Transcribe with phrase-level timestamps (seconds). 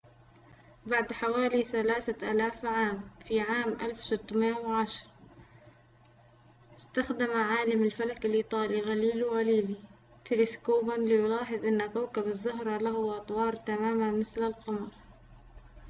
[0.85, 5.07] بعد حوالي ثلاثة آلاف عام في عام 1610
[6.77, 9.75] استخدم عالم الفلك الإيطالي غاليليو غاليلي
[10.25, 14.89] تلسكوباً ليلاحظ أن كوكب الزهرة له أطوار تماماً مثل القمر